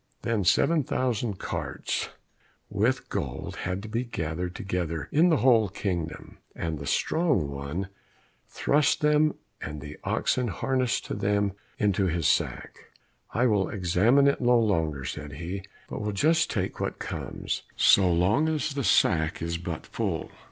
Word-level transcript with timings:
Then 0.23 0.43
seven 0.45 0.83
thousand 0.83 1.37
carts 1.37 2.09
with 2.71 3.07
gold 3.07 3.55
had 3.57 3.83
to 3.83 3.87
be 3.87 4.03
gathered 4.03 4.55
together 4.55 5.07
in 5.11 5.29
the 5.29 5.37
whole 5.45 5.69
kingdom, 5.69 6.39
and 6.55 6.79
the 6.79 6.87
strong 6.87 7.51
one 7.51 7.87
thrust 8.47 9.01
them 9.01 9.35
and 9.61 9.79
the 9.79 9.99
oxen 10.03 10.47
harnessed 10.47 11.05
to 11.05 11.13
them 11.13 11.53
into 11.77 12.07
his 12.07 12.27
sack. 12.27 12.89
"I 13.31 13.45
will 13.45 13.69
examine 13.69 14.25
it 14.27 14.41
no 14.41 14.57
longer," 14.59 15.05
said 15.05 15.33
he, 15.33 15.61
"but 15.87 16.01
will 16.01 16.13
just 16.13 16.49
take 16.49 16.79
what 16.79 16.97
comes, 16.97 17.61
so 17.75 18.11
long 18.11 18.49
as 18.49 18.71
the 18.73 18.83
sack 18.83 19.39
is 19.39 19.59
but 19.59 19.85
full." 19.85 20.31